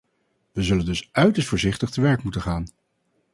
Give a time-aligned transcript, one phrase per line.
[0.51, 2.67] We zullen dus uiterst voorzichtig te werk moeten gaan.